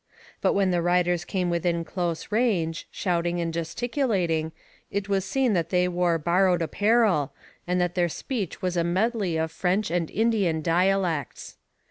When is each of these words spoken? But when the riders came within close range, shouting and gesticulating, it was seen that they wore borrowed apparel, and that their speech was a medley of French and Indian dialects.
But 0.41 0.53
when 0.53 0.71
the 0.71 0.81
riders 0.81 1.23
came 1.25 1.51
within 1.51 1.85
close 1.85 2.31
range, 2.31 2.87
shouting 2.89 3.39
and 3.39 3.53
gesticulating, 3.53 4.51
it 4.89 5.07
was 5.07 5.25
seen 5.25 5.53
that 5.53 5.69
they 5.69 5.87
wore 5.87 6.17
borrowed 6.17 6.63
apparel, 6.63 7.33
and 7.67 7.79
that 7.79 7.93
their 7.93 8.09
speech 8.09 8.63
was 8.63 8.75
a 8.75 8.83
medley 8.83 9.37
of 9.37 9.51
French 9.51 9.91
and 9.91 10.09
Indian 10.09 10.63
dialects. 10.63 11.55